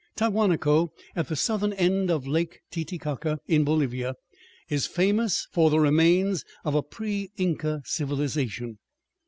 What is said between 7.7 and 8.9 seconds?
civilization.